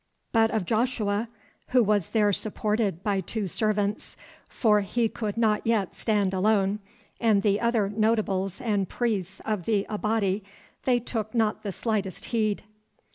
[0.31, 1.29] But of Joshua,
[1.67, 4.17] who was there supported by two servants,
[4.49, 6.79] for he could not yet stand alone,
[7.19, 10.43] and the other notables and priests of the Abati,
[10.85, 12.63] they took not the slightest heed.